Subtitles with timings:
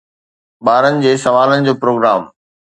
[0.65, 2.21] ٻارن جي سوالن جو پروگرام